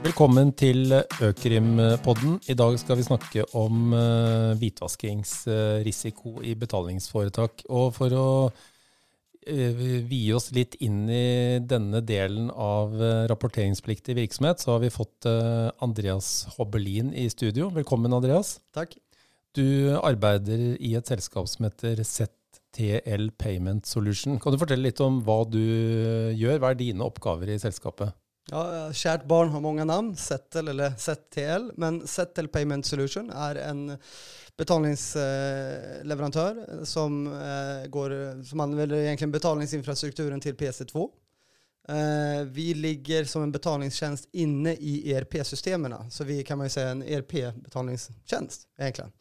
[0.00, 2.38] Velkommen til Økrim-podden.
[2.48, 7.66] I dag skal vi snakke om eh, hvitvaskingsrisiko i betalingsforetak.
[7.68, 8.30] Og for å
[9.44, 14.92] eh, vie oss litt inn i denne delen av eh, rapporteringspliktig virksomhet, så har vi
[14.94, 15.28] fått
[15.84, 17.68] Andreas Hobbelin i studio.
[17.76, 18.56] Velkommen, Andreas.
[18.72, 18.96] Takk.
[19.52, 24.40] Du arbeider i et selskap som heter ZTL Payment Solution.
[24.40, 26.56] Kan du fortelle litt om hva du gjør?
[26.56, 28.16] Hva er dine oppgaver i selskapet?
[28.52, 33.98] Ja, kärt barn har många namn, Settle eller ZTL, men Settle Payment Solution är en
[34.56, 41.08] betalningsleverantör eh, som, eh, går, som använder egentligen betalningsinfrastrukturen till PC2.
[41.88, 46.88] Eh, vi ligger som en betalningstjänst inne i ERP-systemen, så vi kan man ju säga
[46.88, 49.12] en ERP-betalningstjänst egentligen.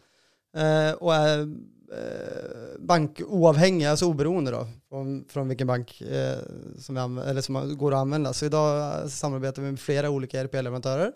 [0.99, 1.55] Och är
[1.91, 6.37] Eh, bankoavhängiga, alltså oberoende då, från, från vilken bank eh,
[6.77, 8.33] som, vi eller som går att använda.
[8.33, 11.11] Så idag eh, samarbetar vi med flera olika ERP-leverantörer.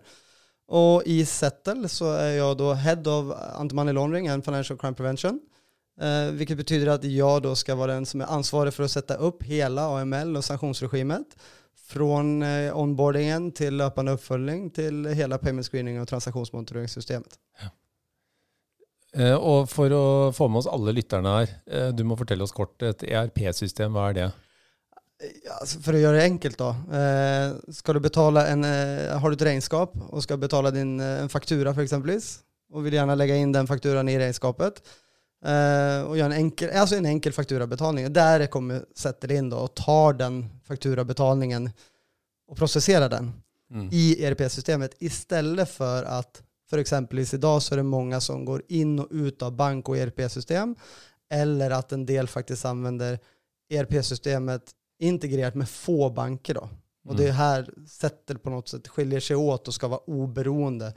[0.67, 5.39] Och i Settle så är jag då Head of Anti-Money Laundering and Financial Crime Prevention.
[6.02, 9.15] Eh, vilket betyder att jag då ska vara den som är ansvarig för att sätta
[9.15, 11.27] upp hela AML och sanktionsregimet.
[11.87, 17.39] Från eh, onboardingen till löpande uppföljning till hela payment screening och transaktionsmonitoreringssystemet.
[17.61, 17.69] Ja.
[19.14, 22.56] Eh, og for å få med oss alle lytterne her, eh, du må fortelle oss
[22.56, 22.81] kort.
[22.81, 24.31] Et ERP-system, hva er det?
[25.45, 26.70] Ja, alltså, för att göra det enkelt då.
[26.70, 31.22] Eh, ska du betala en, eh, har du ett regnskap och ska betala din, eh,
[31.22, 32.39] en faktura för exempelvis
[32.73, 34.83] och vill gärna lägga in den fakturan i regnskapet
[35.45, 38.14] eh, och göra en enkel, alltså en enkel fakturabetalning.
[38.14, 41.70] Där kommer sätter in då och tar den fakturabetalningen
[42.48, 43.33] och processerar den
[43.72, 43.89] mm.
[43.92, 49.00] i ERP-systemet istället för att för exempelvis idag så är det många som går in
[49.00, 50.75] och ut av bank och ERP-system
[51.30, 53.20] eller att en del faktiskt använder
[53.70, 56.70] ERP-systemet integrerat med få banker då.
[57.05, 57.36] Och det mm.
[57.36, 60.94] här sättet på något sätt skiljer sig åt och ska vara oberoende.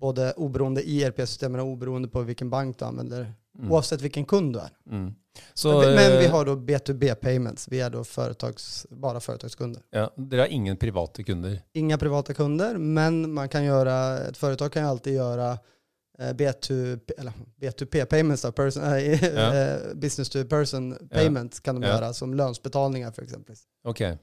[0.00, 3.34] Både oberoende i ERP-systemen och oberoende på vilken bank du använder.
[3.58, 3.72] Mm.
[3.72, 4.70] Oavsett vilken kund du är.
[4.90, 5.14] Mm.
[5.54, 7.68] Så, men, men, vi eh, har då B2B payments.
[7.68, 9.82] Vi är då företags, bara företagskunder.
[9.90, 11.62] Ja, det är ingen privata kunder?
[11.72, 15.58] Inga privata kunder, men man kan göra, ett företag kan ju alltid göra
[16.18, 19.78] eh, B2, eller B2P payments, då, person, äh, ja.
[19.94, 21.64] business to person payments ja.
[21.64, 21.94] kan de ja.
[21.94, 23.56] göra som lönsbetalningar för exempel.
[23.84, 24.12] Okej.
[24.12, 24.18] Okay.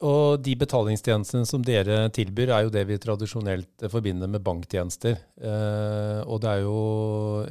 [0.00, 5.18] Og de betalingstjenestene som dere tilbyr, er jo det vi tradisjonelt forbinder med banktjenester.
[5.36, 6.78] Eh, og det er jo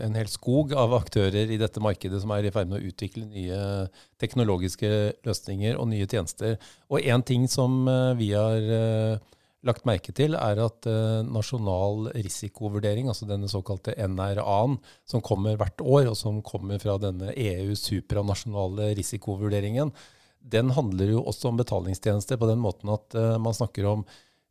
[0.01, 3.27] en hel skog av aktører i dette markedet som er i ferd med å utvikle
[3.29, 3.61] nye
[4.17, 4.89] teknologiske
[5.27, 6.57] løsninger og nye tjenester.
[6.89, 12.11] Og én ting som eh, vi har eh, lagt merke til, er at eh, nasjonal
[12.17, 17.77] risikovurdering, altså denne såkalte NRA-en, som kommer hvert år, og som kommer fra denne EU
[17.77, 19.93] supranasjonale risikovurderingen,
[20.51, 24.05] den handler jo også om betalingstjenester på den måten at uh, man snakker om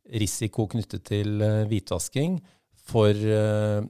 [0.07, 2.39] risiko knyttet til uh, hvitvasking
[2.87, 3.83] for uh,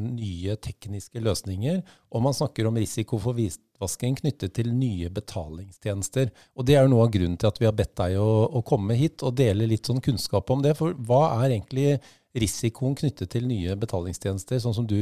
[0.00, 1.80] nye tekniske løsninger.
[2.14, 6.30] Og man snakker om risiko for hvitvasking knyttet til nye betalingstjenester.
[6.56, 8.62] Og det er jo noe av grunnen til at vi har bedt deg å, å
[8.64, 10.76] komme hit og dele litt sånn kunnskap om det.
[10.78, 11.98] For hva er egentlig
[12.38, 14.96] risikoen knyttet til nye betalingstjenester, sånn som du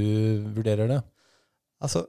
[0.56, 1.00] vurderer det?
[1.84, 2.06] Altså,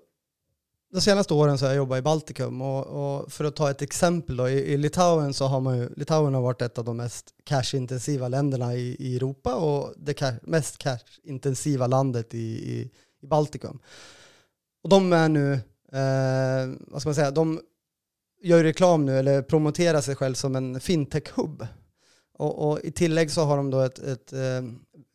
[0.93, 3.81] de senaste åren så har jag jobbat i Baltikum och, och för att ta ett
[3.81, 6.97] exempel då, i, i, Litauen så har man ju, Litauen har varit ett av de
[6.97, 13.27] mest cashintensiva länderna i, i Europa och det cash, mest cashintensiva landet i, i, i,
[13.27, 13.79] Baltikum.
[14.83, 15.53] Och de är nu,
[15.91, 17.61] eh, vad ska man säga, de
[18.41, 21.67] gör reklam nu eller promoterar sig själv som en fintech-hub.
[22.37, 24.61] Och, och, i tillägg så har de då ett, ett eh,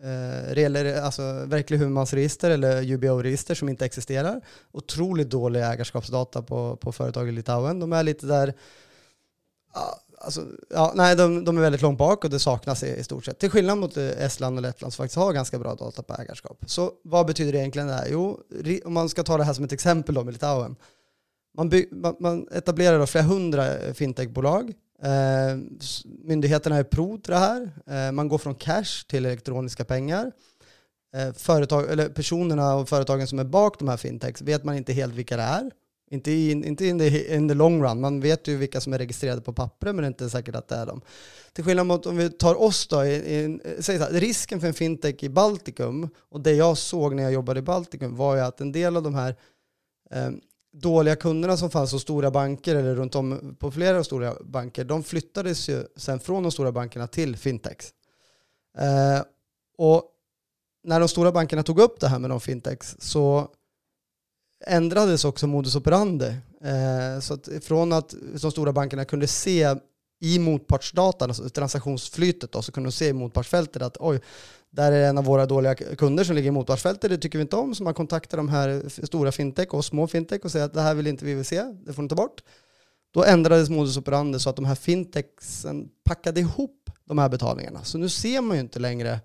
[0.03, 4.41] eh, alltså verklig huvudmansregister eller UBO-register som inte existerar.
[4.73, 7.81] Otroligt dålig ägarskapsdata på, på företag i Litauen.
[7.81, 8.55] De är lite där,
[10.19, 13.25] alltså, ja, nej, de, de, är väldigt långt bak och det saknas i, i stort
[13.25, 13.39] sett.
[13.39, 16.65] Till skillnad mot Estland och Lettland som faktiskt har ganska bra data på ägarskap.
[16.67, 18.09] Så vad betyder det egentligen det här?
[18.11, 18.41] Jo,
[18.85, 20.77] om man ska ta det här som ett exempel då med Litauen.
[21.57, 24.73] Man, by, man, man etablerar då flera hundra fintechbolag
[25.05, 25.57] Eh,
[26.25, 27.71] myndigheterna är pro till det här.
[27.87, 30.33] Eh, man går från cash till elektroniska pengar.
[31.17, 34.93] Eh, företag, eller personerna och företagen som är bak de här fintechs vet man inte
[34.93, 35.71] helt vilka det är.
[36.11, 38.01] Inte, in, inte in, the, in the long run.
[38.01, 40.69] Man vet ju vilka som är registrerade på pappret men det är inte säkert att
[40.69, 41.01] det är dem.
[41.53, 44.67] Till skillnad mot om vi tar oss då, i, i, säg så här, risken för
[44.67, 48.41] en fintech i Baltikum och det jag såg när jag jobbade i Baltikum var ju
[48.43, 49.37] att en del av de här
[50.11, 50.31] eh,
[50.73, 55.05] dåliga kunderna som fanns hos stora banker eller runt om på flera stora banker, de
[55.05, 57.93] flyttades ju sen från de stora bankerna till fintechs.
[58.79, 59.25] Eh,
[59.79, 60.05] och
[60.85, 63.49] när de stora bankerna tog upp det här med de fintechs så
[64.67, 66.37] ändrades också modus operandi.
[66.61, 69.77] Eh, så att från att de stora bankerna kunde se
[70.21, 74.21] i motpartsdatan, alltså transaktionsflytet då, så kunde de se i motpartsfältet att oj,
[74.73, 77.57] där är en av våra dåliga kunder som ligger i motpartsfältet, det tycker vi inte
[77.57, 80.81] om, så man kontaktar de här stora fintech och små fintech och säger att det
[80.81, 82.43] här vill inte vi vill se, det får ni ta bort.
[83.11, 87.85] Då ändrades modus operandi så att de här fintechsen packade ihop de här betalningarna.
[87.85, 89.21] Så nu ser man ju inte längre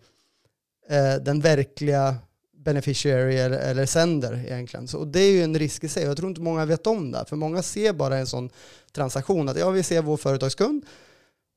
[0.89, 2.15] eh, den verkliga
[2.57, 4.87] beneficiary eller, eller sender egentligen.
[4.87, 6.03] Så, och det är ju en risk i sig.
[6.03, 7.25] Jag tror inte många vet om det.
[7.27, 8.49] För många ser bara en sån
[8.91, 9.49] transaktion.
[9.49, 10.85] Att ja, vi ser vår företagskund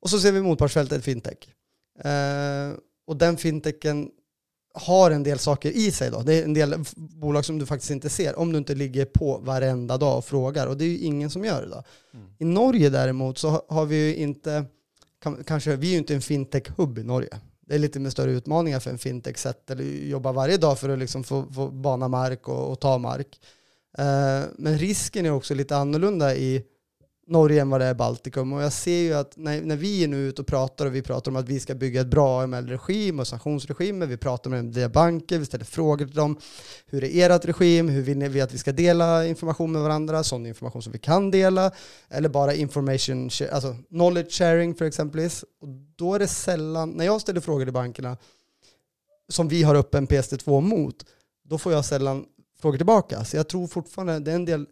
[0.00, 1.38] och så ser vi motpartsfältet fintech.
[2.04, 2.72] Eh,
[3.10, 4.10] och den fintechen
[4.74, 6.10] har en del saker i sig.
[6.10, 6.22] Då.
[6.22, 9.38] Det är en del bolag som du faktiskt inte ser om du inte ligger på
[9.38, 10.66] varenda dag och frågar.
[10.66, 11.68] Och det är ju ingen som gör det.
[11.68, 11.82] Då.
[12.14, 12.26] Mm.
[12.38, 14.64] I Norge däremot så har vi ju inte,
[15.46, 17.40] kanske, vi är ju inte en fintech-hubb i Norge.
[17.60, 20.88] Det är lite med större utmaningar för en fintech sätt eller jobba varje dag för
[20.88, 23.40] att liksom få, få bana mark och, och ta mark.
[23.98, 26.62] Uh, men risken är också lite annorlunda i
[27.30, 28.52] Norge än vad det är Baltikum.
[28.52, 31.02] Och jag ser ju att när, när vi är nu ute och pratar och vi
[31.02, 34.92] pratar om att vi ska bygga ett bra AML-regim och sanktionsregimer, vi pratar med deras
[34.92, 36.38] banker, vi ställer frågor till dem.
[36.86, 37.88] Hur är ert regim?
[37.88, 40.24] Hur vill ni att vi ska dela information med varandra?
[40.24, 41.70] Sån information som vi kan dela.
[42.08, 45.42] Eller bara information, alltså knowledge sharing för exempelvis.
[45.60, 48.16] Och då är det sällan, när jag ställer frågor till bankerna,
[49.28, 51.04] som vi har öppen PST2 mot,
[51.44, 52.24] då får jag sällan
[52.60, 53.24] frågor tillbaka.
[53.24, 54.66] Så jag tror fortfarande det är en del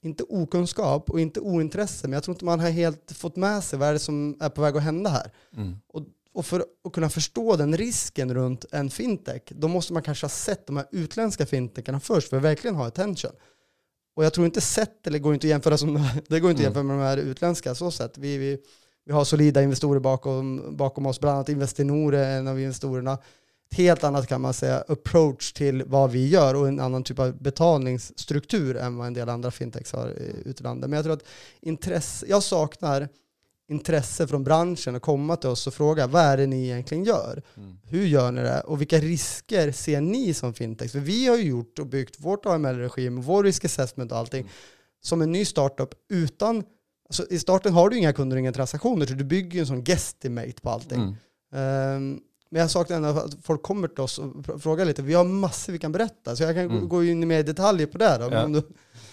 [0.00, 3.78] inte okunskap och inte ointresse, men jag tror inte man har helt fått med sig
[3.78, 5.32] vad är det som är på väg att hända här.
[5.56, 5.76] Mm.
[5.88, 6.02] Och,
[6.32, 10.30] och, för att kunna förstå den risken runt en fintech, då måste man kanske ha
[10.30, 13.32] sett de här utländska fintecherna först för att verkligen ha attention.
[14.14, 15.94] Och jag tror inte sett, eller går inte att jämföra, som,
[16.28, 16.64] det går inte mm.
[16.64, 18.18] jämföra med de här utländska så sätt.
[18.18, 18.58] Vi, vi,
[19.04, 23.18] vi har solida investorer bakom, bakom oss, bland annat Investinor är en av investorerna
[23.72, 27.42] helt annat kan man säga approach till vad vi gör och en annan typ av
[27.42, 30.08] betalningsstruktur än vad en del andra fintechs har
[30.44, 30.90] ute i landet.
[30.90, 31.24] Men jag tror att
[31.60, 33.08] intresse, jag saknar
[33.68, 37.42] intresse från branschen att komma till oss och fråga vad är det ni egentligen gör?
[37.56, 37.78] Mm.
[37.84, 38.60] Hur gör ni det?
[38.60, 40.92] Och vilka risker ser ni som fintechs?
[40.92, 44.52] För vi har ju gjort och byggt vårt AML-regim, vår risk assessment och allting mm.
[45.00, 46.64] som en ny startup utan
[47.10, 49.66] Alltså I starten har du inga kunder och inga transaktioner, så du bygger ju en
[49.66, 51.16] sån guesstimate på allting.
[51.52, 51.96] Mm.
[51.96, 52.20] Um,
[52.50, 55.02] men jag saknar ändå att folk kommer till oss och frågar lite.
[55.02, 56.88] Vi har massor vi kan berätta, så jag kan mm.
[56.88, 58.18] gå in i mer detaljer på det.
[58.18, 58.42] Då, ja.
[58.42, 58.62] men, du...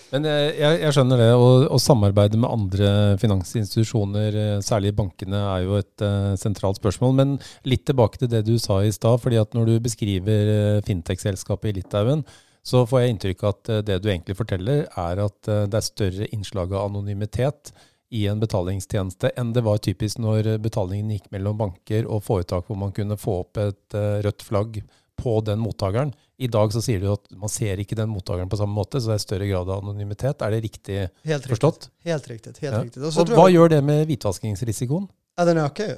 [0.09, 1.27] men eh, jeg, jeg, skjønner det.
[1.37, 2.89] Å samarbeide med andre
[3.21, 7.13] finansinstitusjoner, eh, særlig bankene, er jo et uh, sentralt spørsmål.
[7.19, 7.35] Men
[7.69, 9.21] litt tilbake til det du sa i stad.
[9.21, 12.25] fordi at Når du beskriver uh, fintech-selskapet i Litauen,
[12.65, 15.85] så får jeg inntrykk av at uh, det du egentlig forteller, er at det er
[15.85, 17.75] større innslag av anonymitet
[18.09, 22.79] i en betalingstjeneste enn det var typisk når betalingen gikk mellom banker og foretak, hvor
[22.79, 24.81] man kunne få opp et uh, rødt flagg
[25.17, 26.13] på den mottakeren.
[26.37, 29.11] I dag så sier du at man ser ikke den mottakeren på samme måte, så
[29.11, 30.43] det er større grad av anonymitet.
[30.45, 31.89] Er det riktig helt forstått?
[31.89, 32.11] Riktigt.
[32.11, 32.59] Helt riktigt.
[32.61, 32.83] Helt ja.
[32.83, 33.03] riktigt.
[33.03, 35.07] Och, och vad gör det med vitvaskningsrisken?
[35.37, 35.97] Ja, den ökar ju.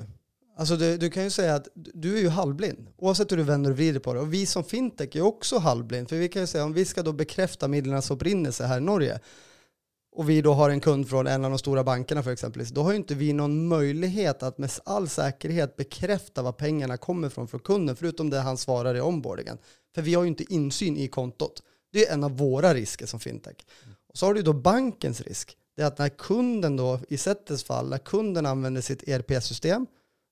[0.60, 3.72] Alltså du, du, kan ju säga att du är ju halvblind, oavsett hur du vänder
[3.72, 4.20] och vrider på det.
[4.20, 7.04] Och vi som fintech är också halvblind, för vi kan ju säga om vi ska
[7.04, 9.20] då bekräfta mediernas upprinnelse här i Norge,
[10.12, 12.84] och vi då har en kund från en av de stora bankerna för exempelvis då
[12.84, 17.48] har ju inte vi någon möjlighet att med all säkerhet bekräfta var pengarna kommer från
[17.48, 19.58] för kunden, förutom det han svarar i onboardingen.
[19.96, 21.64] För vi har ju inte insyn i kontot.
[21.92, 23.56] Det är en av våra risker som fintech.
[24.10, 25.58] Och så har du då bankens risk.
[25.76, 29.88] Det är att när kunden då, i Settes fall, när kunden använder sitt ERP-system,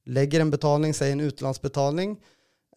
[0.06, 2.22] lägger en betalning, säg en utlandsbetalning,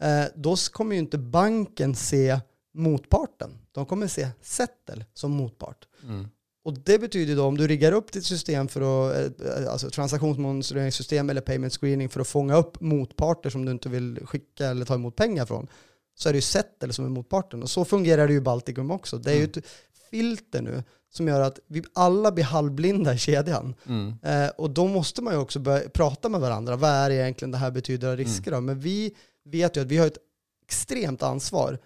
[0.00, 2.40] eh, då kommer ju inte banken se
[2.74, 3.58] motparten.
[3.72, 5.88] De kommer se Settle som motpart.
[6.02, 6.28] Mm.
[6.62, 11.30] Och det betyder då om du riggar upp ditt system för att, eh, alltså transaktionsmonitoriseringssystem
[11.30, 14.94] eller payment screening för att fånga upp motparter som du inte vill skicka eller ta
[14.94, 15.66] emot pengar från,
[16.14, 17.62] så är det ju Settle som är motparten.
[17.62, 19.18] Och så fungerar det ju i Baltikum också.
[19.18, 19.50] Det är ju mm.
[19.50, 19.66] ett
[20.10, 23.74] filter nu som gör att vi alla blir halvblinda i kedjan.
[23.86, 24.14] Mm.
[24.22, 26.76] Eh, och då måste man ju också börja prata med varandra.
[26.76, 28.52] Vad är egentligen det här betyder av risker?
[28.52, 28.64] Mm.
[28.64, 29.14] Men vi
[29.44, 30.18] vet ju att vi har ett
[30.66, 31.78] extremt ansvar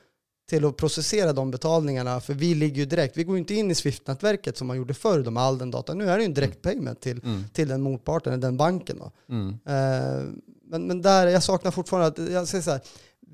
[0.47, 3.75] till att processera de betalningarna, för vi ligger ju direkt, vi går inte in i
[3.75, 5.95] Swift-nätverket som man gjorde förr med all den data.
[5.95, 7.45] Nu är det ju en direkt payment till, mm.
[7.53, 8.99] till den motparten, den banken.
[8.99, 9.13] Då.
[9.29, 9.49] Mm.
[9.49, 10.35] Uh,
[10.67, 12.81] men, men där, jag saknar fortfarande att, jag säger så här,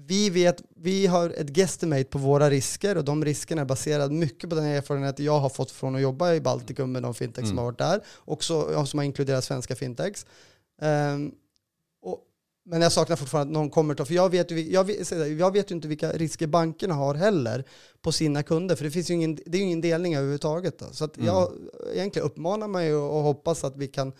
[0.07, 4.51] vi vet, vi har ett guesstimate på våra risker och de riskerna är baserade mycket
[4.51, 7.49] på den erfarenhet jag har fått från att jobba i Baltikum med de fintechs mm.
[7.49, 10.27] som har varit där, också som har inkluderat svenska fintechs.
[10.83, 11.33] Um,
[12.71, 15.53] men jag saknar fortfarande att någon kommer ta, för jag vet, ju, jag, vet, jag
[15.53, 17.65] vet ju inte vilka risker bankerna har heller
[18.03, 20.79] på sina kunder, för det finns ju ingen, det är ju ingen delning överhuvudtaget.
[20.79, 20.87] Då.
[20.93, 21.27] Så att mm.
[21.27, 21.53] jag
[21.95, 24.13] egentligen uppmanar mig och, och hoppas att vi kan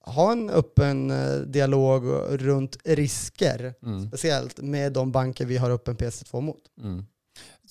[0.00, 4.08] ha en öppen eh, dialog runt risker, mm.
[4.08, 6.62] speciellt med de banker vi har öppen PC2 mot.
[6.82, 7.04] Mm.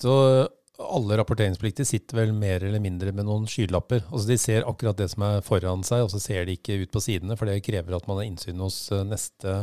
[0.00, 4.04] Så alle rapporteringspliktige sitter vel mer eller mindre med noen skylapper.
[4.12, 6.92] Altså De ser akkurat det som er foran seg, og så ser de ikke ut
[6.94, 9.60] på sidene, for det krever at man har innsyn hos eh, neste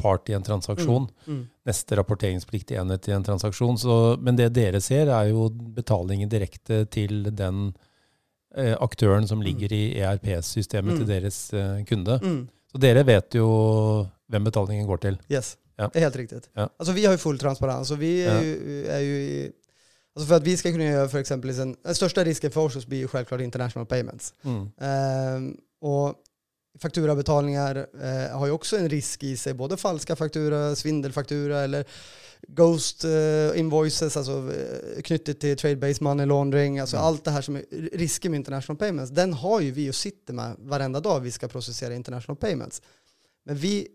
[0.00, 1.08] part i en transaksjon.
[1.26, 1.34] Mm.
[1.34, 1.42] Mm.
[1.68, 3.78] Neste rapporteringspliktig enhet i en transaksjon.
[3.78, 7.68] Så, men det dere ser, er jo betalingen direkte til den
[8.56, 9.76] eh, aktøren som ligger mm.
[9.76, 11.12] i ERP-systemet til mm.
[11.12, 12.18] deres eh, kunde.
[12.24, 12.40] Mm.
[12.72, 13.50] Så dere vet jo
[14.32, 15.20] hvem betalningen går til.
[15.30, 15.56] Yes.
[15.76, 15.90] Ja.
[15.92, 16.50] Det är helt riktigt.
[16.52, 16.70] Ja.
[16.76, 18.42] Alltså vi har ju full transparens och vi är, ja.
[18.42, 19.52] ju, är ju
[20.16, 22.86] Alltså för att vi ska kunna göra för exempel, en, den största risken för oss
[22.86, 24.34] blir ju självklart international payments.
[24.42, 24.70] Mm.
[24.78, 26.14] Ehm, och
[26.78, 31.84] fakturabetalningar eh, har ju också en risk i sig, både falska faktura, svindelfaktura eller
[32.48, 37.06] ghost eh, invoices, alltså eh, knutet till trade-based money laundering, alltså mm.
[37.06, 40.34] allt det här som är risker med international payments, den har ju vi och sitter
[40.34, 42.82] med varenda dag vi ska processera international payments.
[43.44, 43.88] Men vi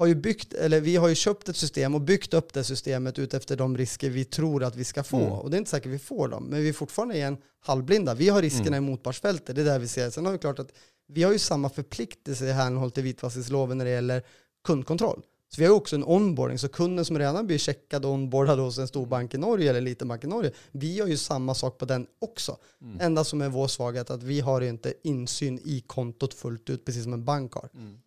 [0.00, 3.18] har ju byggt, eller vi har ju köpt ett system och byggt upp det systemet
[3.18, 5.20] utefter de risker vi tror att vi ska få.
[5.20, 5.32] Mm.
[5.32, 8.14] Och det är inte säkert vi får dem, men vi är fortfarande igen halvblinda.
[8.14, 8.84] Vi har riskerna mm.
[8.84, 10.10] i motpartsfältet, det är där vi ser.
[10.10, 10.72] Sen har vi klart att
[11.08, 14.22] vi har ju samma förpliktelse i hänhåll till vitvaskningsloven när det gäller
[14.64, 15.22] kundkontroll.
[15.48, 18.78] Så vi har också en onboarding, så kunden som redan blir checkad och onboardad hos
[18.78, 21.78] en stor bank i Norge eller liten bank i Norge, vi har ju samma sak
[21.78, 22.56] på den också.
[22.82, 23.00] Mm.
[23.00, 27.02] Enda som är vår svaghet att vi har inte insyn i kontot fullt ut, precis
[27.02, 27.68] som en bank har.
[27.74, 27.98] Mm.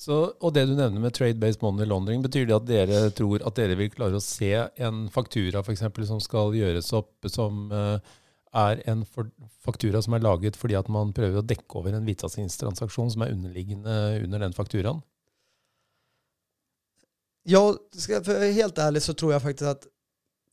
[0.00, 3.58] Så, og det du nevner med trade-based money laundering, betyr det at dere tror at
[3.58, 7.96] dere vil klare å se en faktura for eksempel, som skal gjøres opp, som uh,
[8.52, 9.30] er en for,
[9.64, 13.32] faktura som er laget fordi at man prøver å dekke over en hvitvaskingstransaksjon som er
[13.34, 15.00] underliggende under den fakturaen?
[17.44, 19.86] Ja, ska helt ärligt så tror jag faktiskt att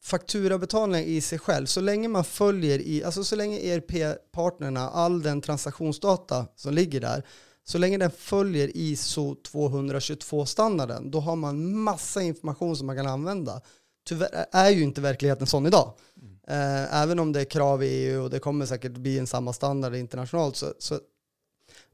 [0.02, 5.42] fakturabetalning i sig själv, så länge man följer i, alltså så länge ERP-partnerna, all den
[5.42, 7.24] transaktionsdata som ligger där,
[7.70, 13.62] så länge den följer ISO 222-standarden, då har man massa information som man kan använda.
[14.06, 15.94] Tyvärr är ju inte verkligheten sån idag.
[16.22, 16.40] Mm.
[16.48, 19.54] Eh, även om det är krav i EU och det kommer säkert bli en samma
[19.54, 21.00] standard internationellt, så, så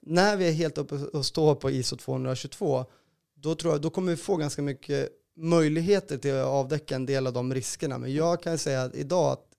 [0.01, 2.85] när vi är helt uppe och står på ISO 222,
[3.35, 7.27] då, tror jag, då kommer vi få ganska mycket möjligheter till att avdäcka en del
[7.27, 7.97] av de riskerna.
[7.97, 9.54] Men jag kan säga att idag att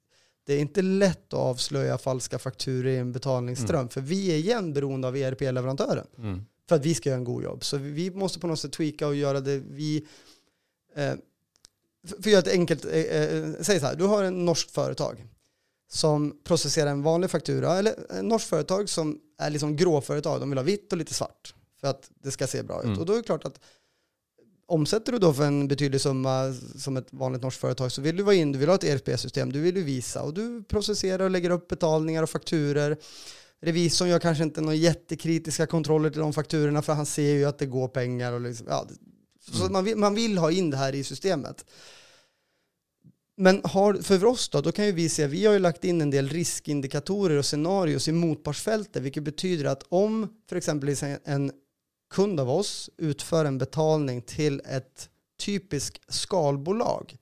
[0.47, 3.89] det är inte lätt att avslöja falska fakturor i en betalningsström, mm.
[3.89, 6.45] för vi är igen beroende av ERP-leverantören mm.
[6.69, 7.65] för att vi ska göra en god jobb.
[7.65, 10.07] Så vi måste på något sätt tweaka och göra det vi...
[10.97, 11.15] Eh,
[12.09, 15.27] för att göra ett enkelt, eh, eh, säg så här, du har en norskt företag
[15.89, 20.59] som processerar en vanlig faktura, eller en norskt företag som är liksom gråföretag, de vill
[20.59, 22.87] ha vitt och lite svart för att det ska se bra ut.
[22.87, 22.99] Mm.
[22.99, 23.61] Och då är det klart att
[24.67, 28.23] omsätter du då för en betydlig summa som ett vanligt norskt företag så vill du
[28.23, 31.31] vara in, du vill ha ett ERP-system, du vill ju visa och du processerar och
[31.31, 32.97] lägger upp betalningar och fakturer.
[33.63, 37.59] Revisorn gör kanske inte några jättekritiska kontroller till de fakturorna för han ser ju att
[37.59, 38.87] det går pengar och liksom, ja,
[39.51, 39.73] så mm.
[39.73, 41.65] man, vill, man vill ha in det här i systemet.
[43.37, 46.01] Men har, för oss då, då kan ju vi se, vi har ju lagt in
[46.01, 51.53] en del riskindikatorer och scenarios i motpartsfältet, vilket betyder att om för exempel en
[52.11, 55.09] kund av oss utför en betalning till ett
[55.39, 57.17] typiskt skalbolag.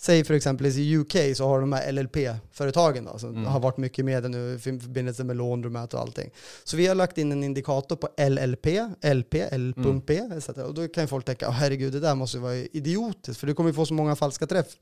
[0.00, 3.44] Säg för exempel i UK så har de här LLP-företagen då, som mm.
[3.44, 6.30] har varit mycket med nu i förbindelse med lånrummet och allting.
[6.64, 8.66] Så vi har lagt in en indikator på LLP,
[9.14, 10.32] LP, L.P, mm.
[10.38, 10.48] etc.
[10.48, 13.54] Och då kan ju folk tänka, oh, herregud det där måste vara idiotiskt för du
[13.54, 14.76] kommer ju få så många falska träff.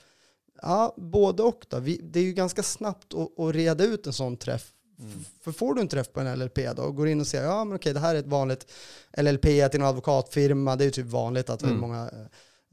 [0.62, 1.78] Ja, både och då.
[1.78, 5.24] Vi, det är ju ganska snabbt att, att reda ut en sån träff Mm.
[5.40, 7.64] För får du en träff på en LLP då och går in och säger ja
[7.64, 8.72] men okej det här är ett vanligt
[9.18, 11.80] LLP till en advokatfirma, det är ju typ vanligt att mm.
[11.80, 12.10] många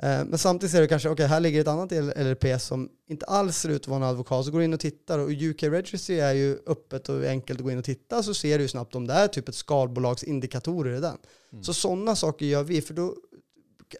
[0.02, 3.26] eh, men samtidigt ser du kanske, okej okay, här ligger ett annat LLP som inte
[3.26, 5.64] alls ser ut att vara en advokat, så går du in och tittar och UK
[5.64, 8.68] Registry är ju öppet och enkelt att gå in och titta så ser du ju
[8.68, 11.18] snabbt om det är typ ett skalbolagsindikatorer i den.
[11.52, 11.64] Mm.
[11.64, 13.16] Så sådana saker gör vi, för då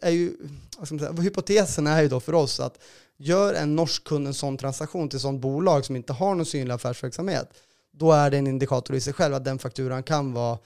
[0.02, 0.34] är ju,
[0.88, 2.80] säga, hypotesen är ju då för oss att
[3.18, 6.74] gör en norsk kund en sån transaktion till sånt bolag som inte har någon synlig
[6.74, 7.50] affärsverksamhet,
[7.94, 10.58] då är det en indikator i sig själv att den fakturan kan vara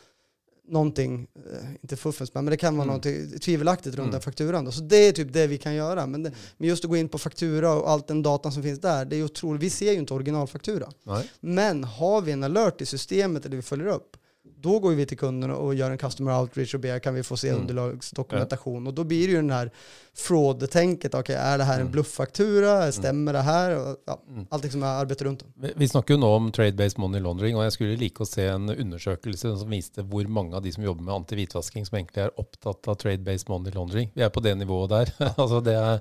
[0.68, 2.96] någonting, eh, inte fuffens, men det kan vara mm.
[2.96, 4.12] något tvivelaktigt runt mm.
[4.12, 4.66] den fakturan.
[4.66, 4.72] Då.
[4.72, 6.08] Så det är typ det vi kan göra.
[6.08, 8.80] Men, det, men just att gå in på faktura och allt den datan som finns
[8.80, 9.64] där, det är otroligt.
[9.64, 10.90] Vi ser ju inte originalfaktura.
[11.04, 11.32] Nej.
[11.40, 14.18] Men har vi en alert i systemet eller vi följer upp,
[14.56, 17.38] då går vi till kunden och gör en customer outreach och ber kan vi få
[17.38, 17.62] se mm.
[17.62, 18.88] underlagsdokumentation.
[18.88, 19.72] Och då blir det ju den här
[20.14, 21.14] fraud-tänket.
[21.14, 21.86] Okej, okay, är det här mm.
[21.86, 22.78] en blufffaktura?
[22.78, 22.92] Mm.
[22.92, 23.96] Stämmer det här?
[24.06, 24.48] Ja, mm.
[24.50, 25.44] Allting som jag arbetar runt.
[25.56, 28.46] Vi, vi snakker jo nå om trade-based money laundering, och jag skulle like att se
[28.46, 32.42] en undersökelse som visade hur många av de som jobbar med anti-hvitvasking som egentligen är
[32.42, 34.12] upptatt av trade-based money laundering.
[34.14, 35.14] Vi är på det nivået där.
[35.38, 36.00] Alltså det är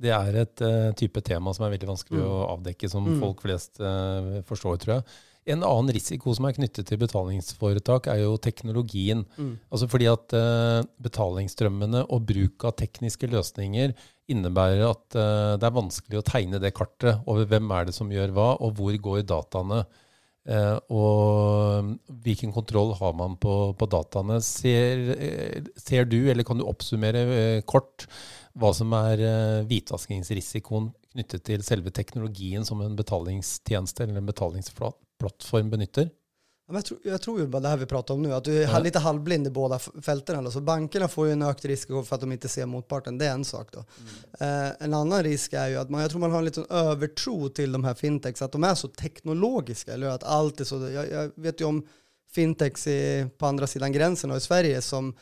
[0.00, 2.30] det är ett uh, type tema som är väldigt vanskelig mm.
[2.30, 3.20] å avdekke, som mm.
[3.20, 5.04] folk flest uh, forstår, tror jag.
[5.48, 9.24] En annen risiko som er knyttet til betalingsforetak, er jo teknologien.
[9.38, 9.54] Mm.
[9.72, 13.94] Altså fordi at uh, betalingsstrømmene og bruk av tekniske løsninger
[14.28, 18.12] innebærer at uh, det er vanskelig å tegne det kartet over hvem er det som
[18.12, 19.86] gjør hva, og hvor går dataene.
[20.48, 24.42] Uh, og hvilken kontroll har man på, på dataene?
[24.44, 25.08] Ser,
[25.80, 28.08] ser, du, eller kan du oppsummere kort,
[28.58, 29.22] hva som er
[29.68, 34.32] hvitvaskingsrisikoen knyttet til selve teknologien som en betalingstjeneste eller en
[35.18, 36.10] betalingsplattform benytter?
[36.72, 38.68] jag, tror, jag tror ju bara det här vi pratar om nu, att du är
[38.72, 38.78] ja.
[38.78, 40.52] lite halvblind i båda fälten.
[40.52, 43.32] Så bankerna får ju en ökad risk för att de inte ser motparten, det är
[43.32, 43.84] en sak då.
[44.40, 44.66] Mm.
[44.66, 47.48] Eh, en annan risk är ju att man, jag tror man har en liten övertro
[47.48, 51.10] till de här fintechs, att de är så teknologiska, eller att allt är så, jag,
[51.10, 51.86] jag vet ju om
[52.30, 55.16] fintechs i, på andra sidan gränsen och i Sverige som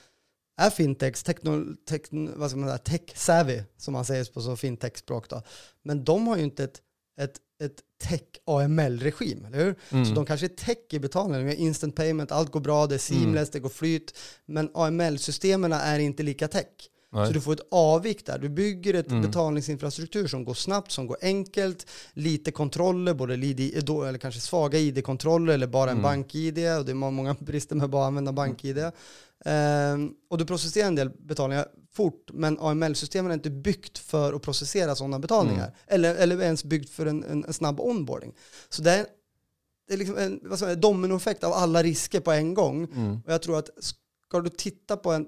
[0.57, 5.29] är fintechs techno, techno, vad ska man säga, tech-savvy, som man säger på så fintech-språk.
[5.29, 5.43] Då.
[5.83, 6.81] Men de har ju inte ett,
[7.21, 9.75] ett, ett tech-AML-regim, eller hur?
[9.91, 10.05] Mm.
[10.05, 13.49] Så de kanske är tech i betalningen, instant payment, allt går bra, det är seamless,
[13.49, 13.53] mm.
[13.53, 16.67] det går flyt, men AML-systemen är inte lika tech.
[17.13, 17.27] Nej.
[17.27, 18.39] Så du får ett avvik där.
[18.39, 19.23] Du bygger ett mm.
[19.23, 25.67] betalningsinfrastruktur som går snabbt, som går enkelt, lite kontroller, både eller kanske svaga id-kontroller eller
[25.67, 26.03] bara en mm.
[26.03, 26.59] bank-id.
[26.79, 28.79] Och det är många brister med att bara använda bank-id.
[29.45, 34.43] Um, och du processerar en del betalningar fort, men AML-systemen är inte byggt för att
[34.43, 35.65] processera sådana betalningar.
[35.65, 35.75] Mm.
[35.87, 38.35] Eller, eller ens byggt för en, en, en snabb onboarding.
[38.69, 39.07] Så det är,
[39.89, 42.85] det är liksom en vad säger, dominoeffekt av alla risker på en gång.
[42.85, 43.21] Mm.
[43.27, 45.27] Och jag tror att ska du titta på en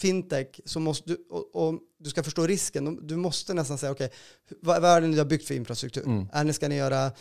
[0.00, 4.06] fintech så måste du, och, och du ska förstå risken, du måste nästan säga okej,
[4.06, 6.04] okay, vad, vad är det ni har byggt för infrastruktur?
[6.06, 6.28] Mm.
[6.32, 7.12] Är ni, ska ni göra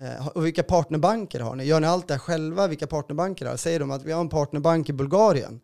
[0.00, 1.64] Eh, och vilka partnerbanker har ni?
[1.64, 2.66] Gör ni allt det själva?
[2.66, 5.60] Vilka partnerbanker har Säger de att vi har en partnerbank i Bulgarien?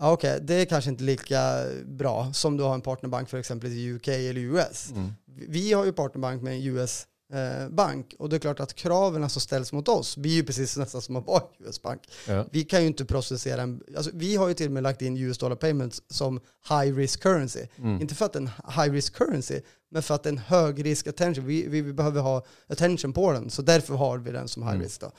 [0.00, 0.46] Ja, Okej, okay.
[0.46, 4.08] det är kanske inte lika bra som du har en partnerbank för exempel i UK
[4.08, 4.90] eller US.
[4.90, 5.12] Mm.
[5.48, 7.98] Vi har ju partnerbank med en US eh.
[8.18, 11.16] Och det är klart att kraven som ställs mot oss blir ju precis nästan som
[11.16, 12.00] att vara US-bank.
[12.28, 12.44] Ja.
[12.50, 15.16] Vi kan ju inte processera en, alltså vi har ju till och med lagt in
[15.16, 17.66] US dollar payments som high risk currency.
[17.78, 18.00] Mm.
[18.00, 20.38] Inte för att det är en high risk currency, men för att det är en
[20.38, 21.46] hög risk attention.
[21.46, 24.74] Vi, vi, vi, behöver ha attention på den, så därför har vi den som high
[24.74, 24.82] mm.
[24.82, 25.00] risk.
[25.00, 25.12] Då.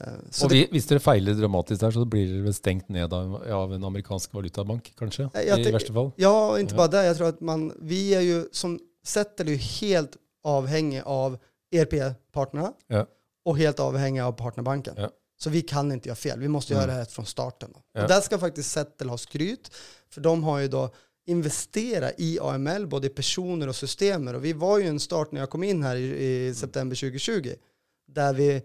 [0.00, 3.12] Eh, så och det, hvis dere feiler dramatiskt där så blir det väl stängt ned
[3.12, 5.28] av, av en amerikansk valutabank kanske?
[5.34, 6.10] I värsta fall?
[6.16, 6.76] Ja, inte ja.
[6.76, 7.04] bara det.
[7.04, 11.38] Jag tror att man, vi är ju som sätter ju helt avhängig av
[11.70, 13.06] ERP-partnerna ja.
[13.44, 14.94] och helt avhängiga av partnerbanken.
[14.96, 15.10] Ja.
[15.36, 16.40] Så vi kan inte göra fel.
[16.40, 16.82] Vi måste mm.
[16.82, 17.70] göra det rätt från starten.
[17.92, 18.02] Ja.
[18.02, 19.70] Och där ska faktiskt Settle ha skryt,
[20.10, 20.90] för de har ju då
[21.26, 24.34] investerat i AML, både personer och systemer.
[24.34, 27.52] Och vi var ju en start när jag kom in här i, i september 2020,
[28.06, 28.62] där vi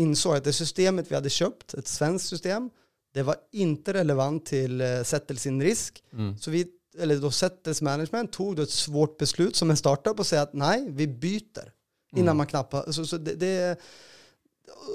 [0.00, 2.70] insåg att det systemet vi hade köpt, ett svenskt system,
[3.14, 6.02] det var inte relevant till uh, Settle sin risk.
[6.12, 6.38] Mm.
[6.38, 6.66] Så vi,
[6.98, 10.54] eller då Settles management tog då ett svårt beslut som en startup och säga att
[10.54, 11.72] nej, vi byter.
[12.12, 12.36] Innan mm.
[12.36, 12.92] man knappar.
[12.92, 13.80] Så, så det, det,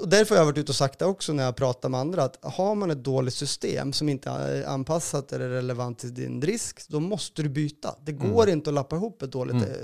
[0.02, 2.22] och därför har jag varit ute och sagt det också när jag pratar med andra,
[2.22, 6.88] att har man ett dåligt system som inte är anpassat eller relevant till din risk,
[6.88, 7.94] då måste du byta.
[8.04, 8.32] Det mm.
[8.32, 8.52] går mm.
[8.52, 9.70] inte att lappa ihop ett dåligt mm.
[9.70, 9.76] Eh,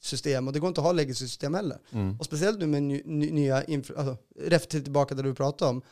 [0.00, 1.78] system och det går inte att ha legacy-system heller.
[1.92, 2.16] Mm.
[2.18, 5.82] Och speciellt nu med nya, alltså, rätt tillbaka där du pratade om,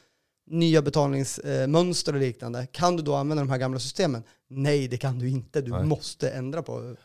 [0.46, 2.66] nya betalningsmönster och liknande.
[2.66, 4.22] Kan du då använda de här gamla systemen?
[4.48, 5.60] Nej, det kan du inte.
[5.60, 5.84] Du Nej.
[5.84, 6.96] måste ändra på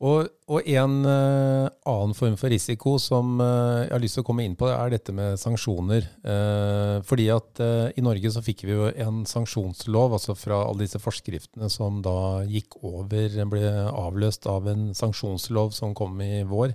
[0.00, 4.28] Og, og en uh, annen form for risiko som uh, jeg har lyst til å
[4.30, 6.06] komme inn på, er dette med sanksjoner.
[6.24, 7.60] Uh, fordi at
[7.92, 12.40] i Norge så fikk vi jo en sanksjonslov, altså fra alle disse forskriftene som da
[12.48, 16.72] gikk over, ble avløst av en sanksjonslov som kom i vår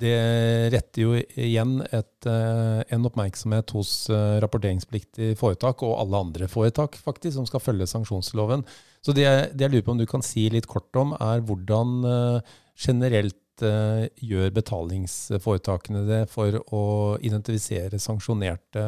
[0.00, 6.48] det retter jo igjen et, eh, en oppmerksomhet hos eh, rapporteringspliktig foretak, og alle andre
[6.50, 8.64] foretak faktisk, som skal følge sanksjonsloven.
[9.04, 11.96] Så det, det, jeg lurer på om du kan si litt kort om, er hvordan
[12.10, 16.80] eh, generelt gjør betalingsforetakene det for å
[17.22, 18.82] identifisere sanksjonerte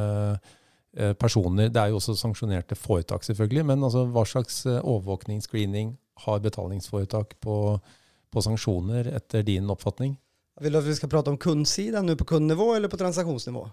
[1.23, 1.71] personer?
[1.71, 7.37] Det er jo også sanksjonerte foretak, selvfølgelig, men altså, hva slags overvåkning, screening, har betalingsforetak
[7.47, 7.57] på,
[8.35, 10.17] på sanksjoner etter din oppfatning?
[10.61, 13.71] Vill du att vi ska prata om kundsidan nu på kundnivå eller på transaktionsnivå?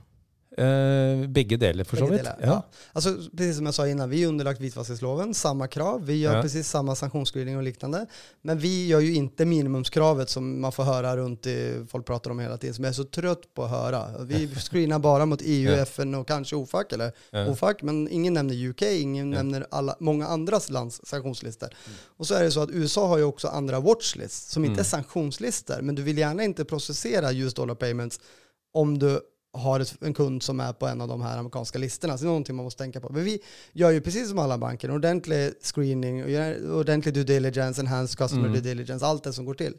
[0.58, 2.22] Eh, bägge delar för så vitt.
[2.24, 2.34] Ja.
[2.42, 2.70] ja.
[2.94, 6.06] Alltså, precis som jag sa innan, vi är underlagt vitvaskningsloven, samma krav.
[6.06, 6.42] Vi gör ja.
[6.42, 8.06] precis samma sanktionsscreening och liknande.
[8.42, 12.40] Men vi gör ju inte minimumskravet som man får höra runt, i, folk pratar om
[12.40, 14.06] hela tiden, som jag är så trött på att höra.
[14.20, 15.78] Vi screenar bara mot EU, ja.
[15.78, 17.48] FN och kanske OFAC, eller ja.
[17.48, 21.68] OFAC, men ingen nämner UK, ingen nämner alla, många andras lands sanktionslistor.
[21.68, 21.98] Mm.
[22.18, 24.80] Och så är det så att USA har ju också andra watchlists som inte mm.
[24.80, 28.20] är sanktionslistor, men du vill gärna inte processera US dollar payments
[28.74, 29.20] om du
[29.54, 32.18] har ett, en kund som är på en av de här amerikanska listorna.
[32.18, 33.14] Så det är någonting man måste tänka på.
[33.14, 33.40] Men vi
[33.74, 36.24] gör ju precis som alla banker, en ordentlig screening,
[36.72, 38.54] ordentlig due diligence, enhanced customer mm.
[38.54, 39.74] due diligence, allt det som går till.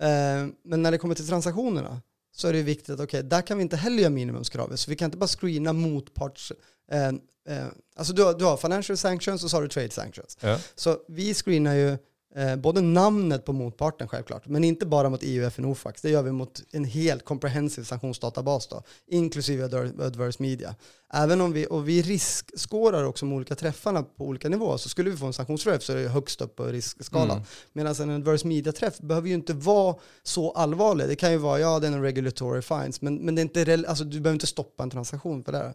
[0.00, 2.00] Eh, men när det kommer till transaktionerna
[2.36, 4.80] så är det viktigt att okay, där kan vi inte heller göra minimumskravet.
[4.80, 6.52] Så vi kan inte bara screena motparts...
[6.92, 10.38] Eh, eh, alltså du har, du har financial sanctions och så har du trade sanctions.
[10.40, 10.58] Ja.
[10.74, 11.98] Så vi screenar ju
[12.36, 16.02] Eh, både namnet på motparten självklart, men inte bara mot EU, OFAX.
[16.02, 20.74] Det gör vi mot en helt comprehensive sanktionsdatabas då, inklusive adverse media.
[21.12, 25.10] Även om vi, och vi riskskårar också de olika träffarna på olika nivåer, så skulle
[25.10, 27.30] vi få en sanktionsträff så är det högst upp på riskskalan.
[27.30, 27.42] Mm.
[27.72, 31.08] Medan en adverse media-träff behöver ju inte vara så allvarlig.
[31.08, 33.88] Det kan ju vara, ja det är en regulatory fines, men, men det är inte,
[33.88, 35.74] alltså, du behöver inte stoppa en transaktion för det.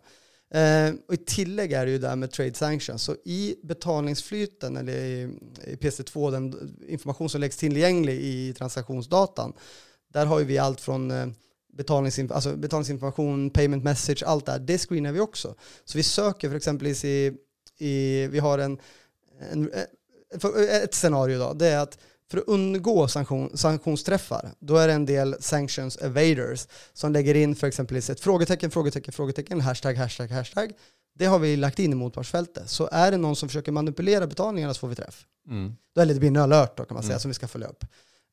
[0.53, 3.03] Eh, och i tillägg är det ju det här med trade sanctions.
[3.03, 5.21] Så i betalningsflyten, eller i,
[5.65, 9.53] i PC2, den information som läggs tillgänglig i transaktionsdatan,
[10.13, 11.27] där har ju vi allt från eh,
[11.73, 14.59] betalningsinf alltså betalningsinformation, payment message, allt det här.
[14.59, 15.55] Det screenar vi också.
[15.85, 17.33] Så vi söker för exempelvis i,
[17.77, 18.79] i vi har en,
[19.51, 19.81] en eh,
[20.43, 21.97] eh, ett scenario då, det är att
[22.31, 27.55] för att undgå sanktion, sanktionsträffar, då är det en del sanctions evaders som lägger in
[27.55, 30.71] för exempelvis ett frågetecken, frågetecken, frågetecken, hashtag, hashtag, hashtag.
[31.15, 32.69] Det har vi lagt in i motpartsfältet.
[32.69, 35.25] Så är det någon som försöker manipulera betalningarna så får vi träff.
[35.47, 35.75] Mm.
[35.95, 37.19] Då är det lite blir alert då kan man säga mm.
[37.19, 37.85] som vi ska följa upp.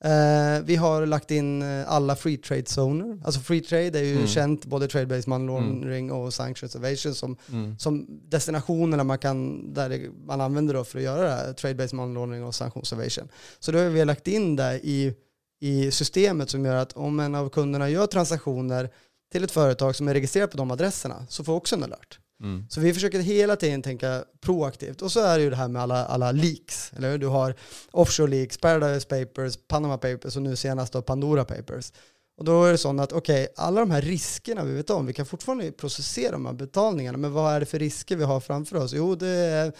[0.04, 3.18] Uh, vi har lagt in eh, alla free trade zoner.
[3.24, 4.26] Alltså free trade är ju mm.
[4.26, 6.20] känt, både trade-based money laundering mm.
[6.20, 7.78] och sanctions evasion som, mm.
[7.78, 12.14] som destinationerna man kan, där man använder då för att göra det här, trade-based money
[12.14, 13.28] laundering och sanctions evasion.
[13.58, 15.14] Så då har vi lagt in det i,
[15.60, 18.90] i systemet som gör att om en av kunderna gör transaktioner
[19.32, 22.18] till ett företag som är registrerat på de adresserna så får också en alert.
[22.42, 22.66] Mm.
[22.68, 25.02] Så vi försöker hela tiden tänka proaktivt.
[25.02, 26.92] Och så är det ju det här med alla, alla leaks.
[26.96, 27.18] Eller hur?
[27.18, 27.54] Du har
[27.90, 31.92] offshore leaks, Paradise Papers, Panama Papers och nu senast då Pandora Papers.
[32.38, 35.06] Och då är det så att okej, okay, alla de här riskerna vi vet om,
[35.06, 38.40] vi kan fortfarande processera de här betalningarna, men vad är det för risker vi har
[38.40, 38.92] framför oss?
[38.92, 39.72] Jo, det är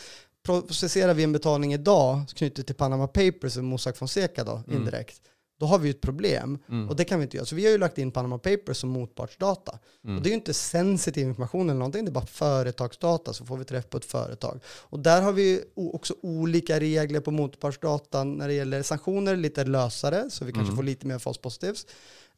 [0.48, 4.78] processerar vi en betalning idag knutet till Panama Papers och Mossack Fonseca då, mm.
[4.78, 5.20] indirekt,
[5.58, 6.58] då har vi ett problem.
[6.68, 6.88] Mm.
[6.88, 7.46] Och det kan vi inte göra.
[7.46, 9.78] Så vi har ju lagt in Panama Papers som motpartsdata.
[10.04, 10.16] Mm.
[10.16, 13.56] Och det är ju inte sensitiv information eller någonting, det är bara företagsdata, så får
[13.56, 14.60] vi träff på ett företag.
[14.66, 20.30] Och där har vi också olika regler på motpartsdata när det gäller sanktioner, lite lösare,
[20.30, 20.76] så vi kanske mm.
[20.76, 21.86] får lite mer false positives.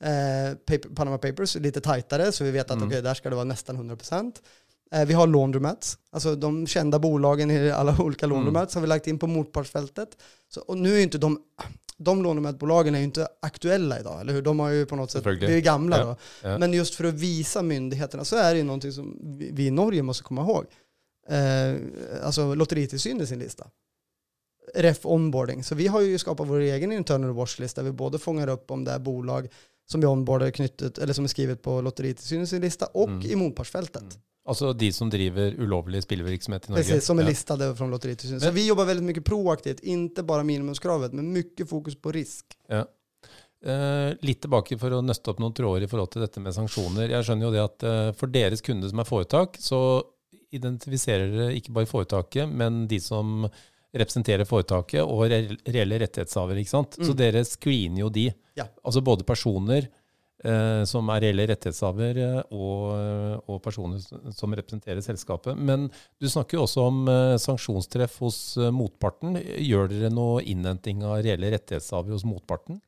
[0.00, 2.88] Eh, paper, Panama Papers lite tajtare, så vi vet att mm.
[2.88, 4.32] okay, där ska det vara nästan 100%.
[4.92, 8.36] Eh, vi har laundromats, alltså de kända bolagen i alla olika mm.
[8.36, 10.08] laundromats har vi lagt in på motpartsfältet.
[10.48, 11.38] Så, och nu är inte de
[12.04, 14.42] de lånemätbolagen är ju inte aktuella idag, eller hur?
[14.42, 16.16] De har ju på något sätt blivit gamla ja, då.
[16.48, 16.58] Ja.
[16.58, 19.18] Men just för att visa myndigheterna så är det ju någonting som
[19.52, 20.64] vi i Norge måste komma ihåg.
[21.28, 21.74] Eh,
[22.22, 23.66] alltså lotteritillsyn i sin lista.
[24.74, 25.64] Ref onboarding.
[25.64, 28.84] Så vi har ju skapat vår egen internal watchlist där vi både fångar upp om
[28.84, 29.48] det är bolag
[29.90, 33.30] som vi onboardar knyttet, eller som är skrivet på lotteritillsynens lista och mm.
[33.30, 34.02] i motpartsfältet.
[34.02, 34.14] Mm.
[34.50, 36.84] Alltså de som driver ulovlig spelvirksomhet i Norge?
[36.84, 37.74] Precis, som är listade ja.
[37.74, 38.40] från Lotteritillsynen.
[38.40, 42.46] Så vi jobbar väldigt mycket proaktivt, inte bara minimumskravet, men mycket fokus på risk.
[42.68, 42.86] Ja.
[43.64, 47.12] Eh, litt tilbake for å nøste opp noen tråder i forhold til dette med sanksjoner.
[47.12, 49.80] Jeg skjønner jo det at eh, for deres kunder som er foretak, så
[50.50, 53.44] identifiserer dere ikke bare foretaket, men de som
[53.94, 56.58] representerer foretaket og reelle rettighetshavere.
[56.58, 56.98] ikke sant?
[56.98, 57.06] Mm.
[57.06, 58.26] Så dere screener jo de.
[58.58, 58.66] Ja.
[58.82, 59.86] Altså både personer
[60.40, 64.00] Eh, som er reelle rettighetshaver, eh, og, og, personer
[64.32, 65.58] som representerer selskapet.
[65.58, 68.38] Men du snakker jo også om eh, sanksjonstreff hos
[68.72, 69.36] motparten.
[69.60, 72.80] Gjør dere noe innhenting av reelle rettighetshavere hos motparten?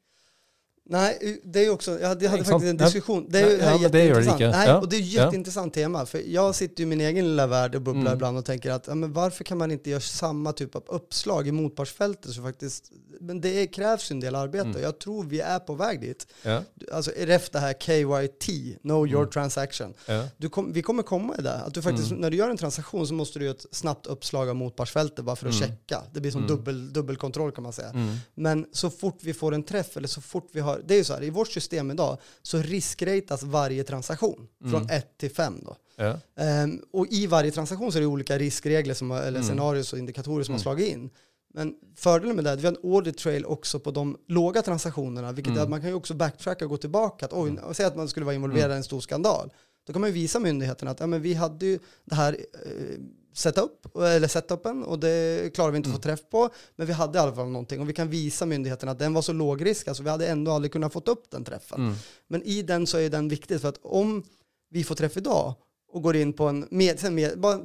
[0.85, 3.27] Nej, det är också, jag hade, jag hade faktiskt en diskussion.
[3.29, 4.39] Det är ja, jätteintressant.
[4.39, 4.79] Det Nej, ja.
[4.79, 5.83] och det är ett jätteintressant ja.
[5.83, 6.07] tema.
[6.07, 8.15] För jag sitter i min egen lilla värld och bubblar mm.
[8.15, 11.49] ibland och tänker att ja, men varför kan man inte göra samma typ av uppslag
[11.49, 12.33] i motpartsfältet?
[12.33, 14.83] Så faktiskt, men det krävs ju en del arbete mm.
[14.83, 16.27] jag tror vi är på väg dit.
[16.43, 16.63] Ja.
[16.93, 19.31] Alltså efter det här KYT, Know Your mm.
[19.31, 19.95] Transaction.
[20.37, 21.55] Du kom, vi kommer komma i det.
[21.55, 22.21] Att du faktiskt, mm.
[22.21, 25.37] när du gör en transaktion så måste du göra ett snabbt uppslag av motpartsfältet bara
[25.37, 25.69] för att mm.
[25.69, 26.03] checka.
[26.13, 26.57] Det blir som mm.
[26.57, 27.93] dubbel, dubbelkontroll kan man säga.
[28.35, 31.05] Men så fort vi får en träff eller så fort vi har det är ju
[31.05, 34.73] så här, i vårt system idag så riskratas varje transaktion mm.
[34.73, 35.77] från 1 till 5 då.
[35.97, 36.19] Ja.
[36.63, 39.43] Um, och i varje transaktion så är det olika riskregler som, eller mm.
[39.43, 40.59] scenarier och indikatorer som mm.
[40.59, 41.11] har slagit in.
[41.55, 44.63] Men fördelen med det är att vi har en audit trail också på de låga
[44.63, 45.59] transaktionerna, vilket mm.
[45.59, 47.27] är att man kan ju också backtracka och gå tillbaka.
[47.27, 47.75] Att, oj, mm.
[47.75, 48.75] säg att man skulle vara involverad mm.
[48.75, 49.53] i en stor skandal.
[49.87, 52.99] Då kan man ju visa myndigheterna att ja, men vi hade ju det här eh,
[53.33, 56.17] setup, eller setupen och det klarar vi inte att få mm.
[56.17, 56.51] träff på.
[56.77, 59.23] Men vi hade i alla fall någonting och vi kan visa myndigheterna att den var
[59.23, 61.81] så låg risk, alltså vi hade ändå aldrig kunnat få upp den träffen.
[61.81, 61.95] Mm.
[62.29, 64.23] Men i den så är den viktig för att om
[64.71, 65.55] vi får träff idag
[65.93, 67.61] och går in på en med, med bara,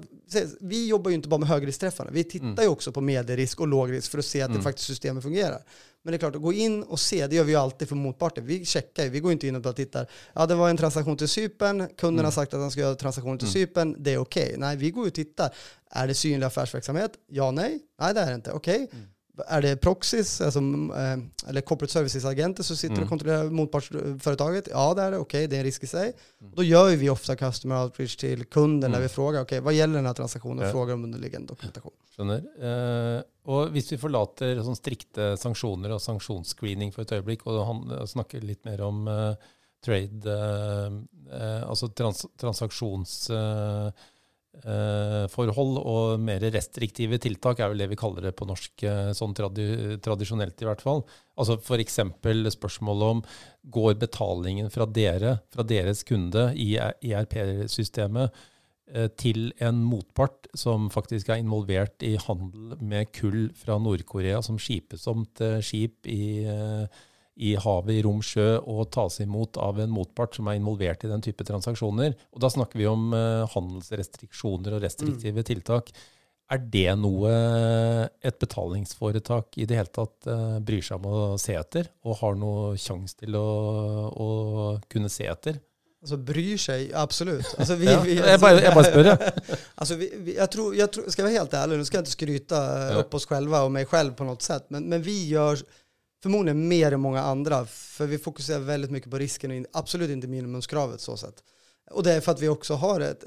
[0.60, 2.63] vi jobbar ju inte bara med högriskträffarna, vi tittar mm.
[2.63, 4.58] ju också på medelrisk och lågrisk för att se att mm.
[4.58, 5.62] det faktiskt systemet fungerar.
[6.04, 7.96] Men det är klart, att gå in och se, det gör vi ju alltid för
[7.96, 8.46] motparten.
[8.46, 10.08] Vi checkar ju, vi går inte in och bara tittar.
[10.34, 12.26] Ja, det var en transaktion till Cypern, kunden mm.
[12.26, 13.54] har sagt att han ska göra transaktion till mm.
[13.54, 14.46] Cypern, det är okej.
[14.46, 14.58] Okay.
[14.58, 15.54] Nej, vi går och tittar.
[15.92, 17.12] Är det synlig affärsverksamhet?
[17.28, 17.80] Ja, nej.
[18.00, 18.52] Nej, det är det inte.
[18.52, 18.84] Okej.
[18.84, 19.00] Okay.
[19.38, 19.58] Mm.
[19.58, 23.04] är det proxys, alltså, eh, eller corporate services-agenter som sitter mm.
[23.04, 24.67] och kontrollerar motpartsföretaget?
[24.71, 25.17] Ja, det är det.
[25.17, 26.13] Okej, okay, det är en risk i sig.
[26.41, 26.54] Mm.
[26.56, 28.91] Då gör vi ofta customer outreach till kunden mm.
[28.91, 30.65] när vi frågar, okej, okay, vad gäller den här transaktionen?
[30.65, 30.71] Ja.
[30.71, 31.93] Frågar om underliggande dokumentation.
[32.17, 32.41] Skjønner.
[32.60, 37.86] Eh, og hvis vi forlater sånn strikte sanksjoner og sanksjonsscreening for et øyeblikk, og han,
[38.10, 39.54] snakker litt mer om eh,
[39.86, 41.00] trade, eh,
[41.39, 43.19] eh altså trans, transaksjons...
[43.30, 43.91] Eh, Eh,
[44.65, 49.12] Eh, forhold og mer restriktive tiltak, er vel det vi kaller det på norsk, eh,
[49.13, 51.04] sånn tradi tradisjonelt i hvert fall.
[51.38, 52.00] Altså F.eks.
[52.56, 53.22] spørsmålet om
[53.70, 58.34] går betalingen fra dere, fra deres kunde i ERP-systemet,
[58.96, 64.58] eh, til en motpart som faktisk er involvert i handel med kull fra Nord-Korea, som
[64.58, 66.48] skipes om til skip i
[67.38, 71.12] i havet, i rom, sjø, og tas imot av en motpart som er involvert i
[71.12, 72.15] den type transaksjoner.
[72.34, 75.47] Og da snakker vi om uh, handelsrestriksjoner og restriktive mm.
[75.52, 75.91] tiltak.
[76.47, 77.30] Er det noe
[78.23, 82.38] et betalingsforetak i det hele tatt uh, bryr seg om å se etter, og har
[82.39, 83.47] noe sjanse til å,
[84.10, 84.28] å,
[84.89, 85.60] kunne se etter?
[86.02, 87.56] Alltså bryr sig, absolut.
[87.58, 89.32] Alltså, vi, ja, vi, alltså, jag, bara, jag bara spör.
[89.76, 92.02] alltså, vi, vi, jag, tror, jag tror, ska jag vara helt ärlig, nu ska jag
[92.02, 92.56] inte skryta
[92.91, 92.95] ja.
[92.95, 95.60] upp oss själva och mig själv på något sätt, men, men vi gör
[96.23, 100.27] förmodligen mer än många andra, för vi fokuserar väldigt mycket på risken och absolut inte
[100.27, 101.43] minimumskravet så sätt.
[101.91, 103.23] Och det är för att vi också har ett,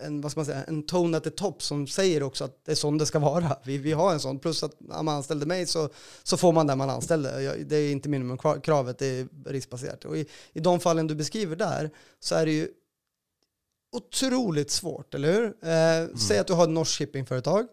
[0.00, 2.72] en, vad ska man säga, en tone at the top som säger också att det
[2.72, 3.56] är sån det ska vara.
[3.64, 5.88] Vi, vi har en sån, plus att när man anställde mig så,
[6.22, 7.56] så får man det man anställde.
[7.64, 10.04] Det är inte minimumkravet, det är riskbaserat.
[10.04, 12.68] Och i, i de fallen du beskriver där så är det ju
[13.92, 15.44] otroligt svårt, eller hur?
[15.62, 16.16] Eh, mm.
[16.16, 17.66] Säg att du har ett norskt shippingföretag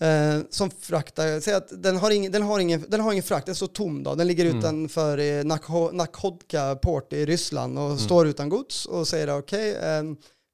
[0.00, 3.46] Eh, som fraktar, säg att den har, ingen, den, har ingen, den har ingen frakt,
[3.46, 4.14] den står tom då.
[4.14, 4.58] Den ligger mm.
[4.58, 5.44] utanför eh,
[5.92, 7.98] Nakhodka port i Ryssland och mm.
[7.98, 10.02] står utan gods och säger okej, okay, eh,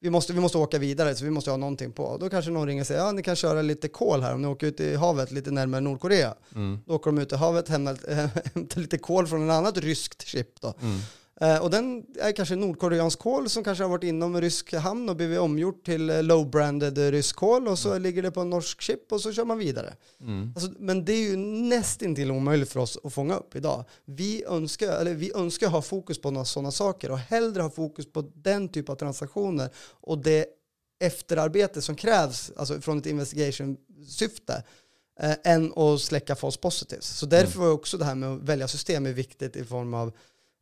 [0.00, 2.16] vi, måste, vi måste åka vidare så vi måste ha någonting på.
[2.20, 4.48] Då kanske någon ringer och säger ja ni kan köra lite kol här om ni
[4.48, 6.34] åker ut i havet lite närmare Nordkorea.
[6.54, 6.78] Mm.
[6.86, 7.98] Då åker de ut i havet, hämtar,
[8.54, 10.74] hämtar lite kol från en annat ryskt skepp då.
[11.40, 15.16] Eh, och den är kanske nordkoreansk kol som kanske har varit inom rysk hamn och
[15.16, 18.02] blivit omgjort till eh, low-branded rysk kol och så mm.
[18.02, 19.94] ligger det på en norsk chip och så kör man vidare.
[20.20, 20.52] Mm.
[20.56, 23.84] Alltså, men det är ju nästintill omöjligt för oss att fånga upp idag.
[24.04, 28.30] Vi önskar, eller vi önskar ha fokus på sådana saker och hellre ha fokus på
[28.34, 29.70] den typ av transaktioner
[30.00, 30.46] och det
[31.00, 34.62] efterarbete som krävs alltså från ett investigation-syfte
[35.20, 37.06] eh, än att släcka false positives.
[37.06, 37.66] Så därför mm.
[37.66, 40.12] var också det här med att välja system är viktigt i form av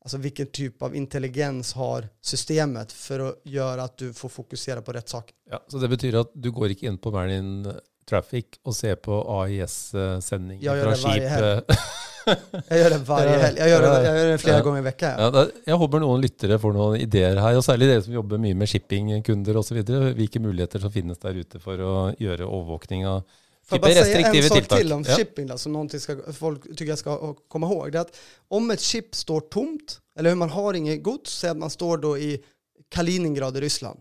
[0.04, 4.92] Alltså vilken typ av intelligens har systemet för att göra att du får fokusera på
[4.92, 5.32] rätt sak.
[5.50, 7.72] Ja, så det betyder att du går inte in på Merlin
[8.08, 11.22] Traffic och ser på AIS-sändningar från skip?
[12.68, 13.58] jag gör det varje helg.
[13.58, 14.62] Jag gör det, jag gör det flera ja.
[14.62, 15.12] gånger i veckan.
[15.18, 15.30] Ja.
[15.34, 18.56] Ja, jag hoppas någon lyssnare får några idéer här, och särskilt de som jobbar mycket
[18.56, 20.12] med shippingkunder och så vidare.
[20.12, 21.72] Vilka möjligheter som finns där ute för
[22.08, 23.22] att göra övervakning av
[23.66, 24.78] Får jag bara säga en sak tilltak.
[24.78, 25.16] till om ja.
[25.16, 27.92] shipping som någonting ska, folk tycker jag ska komma ihåg.
[27.92, 28.16] Det är att
[28.48, 31.98] om ett chip står tomt, eller hur man har inget gods, säg att man står
[31.98, 32.44] då i
[32.88, 34.00] Kaliningrad i Ryssland.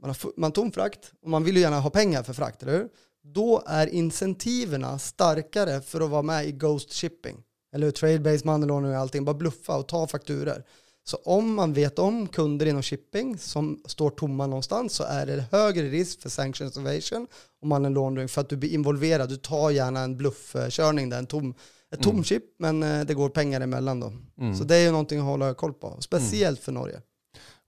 [0.00, 2.72] Man har, man tom frakt och man vill ju gärna ha pengar för frakt, eller
[2.72, 2.88] hur?
[3.22, 7.42] Då är incentiverna starkare för att vara med i Ghost Shipping.
[7.74, 7.92] Eller hur?
[7.92, 9.24] Trade-based money laundering och allting.
[9.24, 10.64] Bara bluffa och ta fakturer.
[11.06, 15.44] Så om man vet om kunder inom shipping som står tomma någonstans så är det
[15.52, 17.26] högre risk för sanctions evasion
[17.60, 19.28] och man är laundering för att du blir involverad.
[19.28, 21.54] Du tar gärna en bluffkörning där, en tom,
[21.94, 22.24] ett tom mm.
[22.24, 24.12] chip, men eh, det går pengar emellan då.
[24.40, 24.56] Mm.
[24.56, 26.64] Så det är ju någonting att hålla koll på, speciellt mm.
[26.64, 27.00] för Norge.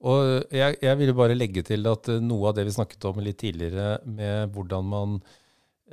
[0.00, 3.20] Och jag, jag vill bara lägga till att eh, något av det vi snackat om
[3.20, 5.20] lite tidigare med hur man Eh,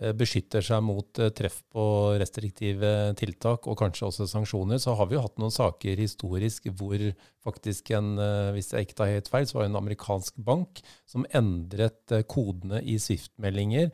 [0.01, 1.83] Eh, beskytter seg mot eh, treff på
[2.17, 6.97] restriktive tiltak og kanskje også sanksjoner, så har vi jo hatt noen saker historisk hvor
[7.45, 10.81] faktisk en, eh, hvis jeg ikke tar helt feil, så var det en amerikansk bank
[11.05, 13.91] som endret kodene i Swift-meldinger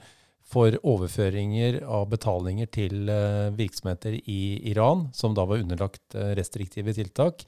[0.48, 3.12] for overføringer av betalinger til
[3.60, 7.44] virksomheter i Iran, som da var underlagt restriktive tiltak.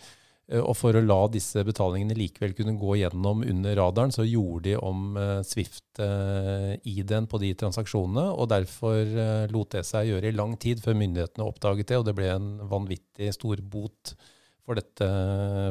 [0.51, 4.69] Eh, og for å la disse betalingene likevel kunne gå gjennom under radaren, så gjorde
[4.69, 8.27] de om eh, Swift-ID-en eh, på de transaksjonene.
[8.35, 9.15] Og derfor
[9.51, 12.51] lot det seg gjøre i lang tid før myndighetene oppdaget det, og det ble en
[12.71, 14.15] vanvittig stor bot
[14.61, 15.07] for dette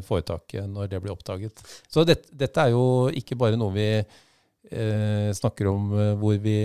[0.08, 1.62] foretaket når det ble oppdaget.
[1.88, 3.86] Så dette, dette er jo ikke bare noe vi
[4.68, 6.56] eh, snakker om eh, hvor vi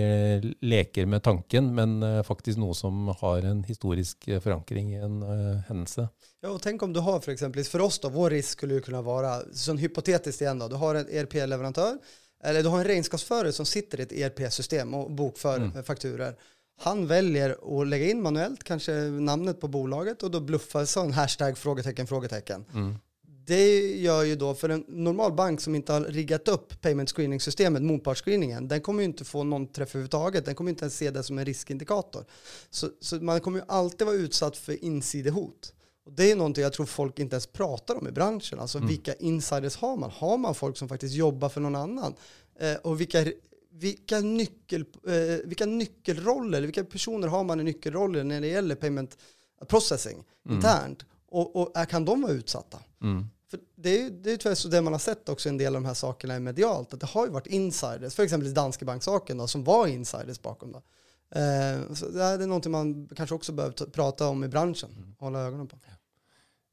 [0.66, 5.62] leker med tanken, men eh, faktisk noe som har en historisk förankring i en eh,
[5.70, 6.08] händelse.
[6.46, 9.02] Ja, och tänk om du har för exempel, för oss då, vår risk skulle kunna
[9.02, 11.98] vara, så hypotetiskt igen då, du har en ERP-leverantör,
[12.44, 15.84] eller du har en regnskapsförare som sitter i ett ERP-system och bokför mm.
[15.84, 16.36] fakturer.
[16.80, 21.12] Han väljer att lägga in manuellt kanske namnet på bolaget och då bluffar så en
[21.12, 22.64] hashtag frågetecken frågetecken.
[22.74, 22.94] Mm
[23.46, 27.82] det gör ju då, för en normal bank som inte har riggat upp payment screening-systemet,
[27.82, 30.44] motpartsscreeningen, den kommer ju inte få någon träff överhuvudtaget.
[30.44, 32.24] Den kommer inte ens se det som en riskindikator.
[32.70, 35.72] Så, så man kommer ju alltid vara utsatt för insidehot.
[36.06, 38.60] Och det är någonting jag tror folk inte ens pratar om i branschen.
[38.60, 38.88] Alltså mm.
[38.88, 40.10] vilka insiders har man?
[40.10, 42.14] Har man folk som faktiskt jobbar för någon annan?
[42.58, 43.24] Eh, och vilka,
[43.70, 45.14] vilka, nyckel, eh,
[45.44, 49.18] vilka nyckelroller, vilka personer har man i nyckelroller när det gäller payment
[49.68, 50.56] processing mm.
[50.56, 51.04] internt?
[51.28, 52.78] Och, och kan de vara utsatta?
[53.02, 53.26] Mm.
[53.50, 55.82] För det är, det är tyvärr så det man har sett också en del av
[55.82, 59.48] de här sakerna i medialt, att det har ju varit insiders, för exempel Danske Bank-saken
[59.48, 60.72] som var insiders bakom.
[60.72, 60.82] Då.
[61.30, 65.14] Eh, så det är någonting man kanske också behöver prata om i branschen, mm.
[65.18, 65.76] hålla ögonen på.
[65.76, 65.92] Eh,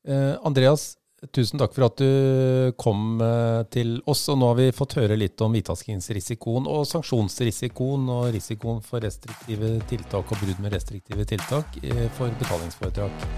[0.07, 0.97] Eh, Andreas,
[1.31, 4.25] tusen takk for at du kom eh, til oss.
[4.31, 9.77] og Nå har vi fått høre litt om hvitvaskingsrisikoen og sanksjonsrisikoen og risikoen for restriktive
[9.89, 13.29] tiltak og brudd med restriktive tiltak eh, for betalingsforetak.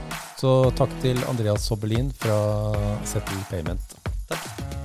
[0.42, 2.40] Så takk til Andreas Sobbelin fra
[3.08, 4.85] Settle Payment.